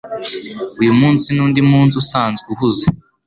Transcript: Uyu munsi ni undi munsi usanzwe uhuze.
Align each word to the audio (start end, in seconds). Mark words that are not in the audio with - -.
Uyu 0.81 0.93
munsi 0.99 1.25
ni 1.29 1.41
undi 1.45 1.61
munsi 1.71 1.93
usanzwe 2.03 2.45
uhuze. 2.53 2.85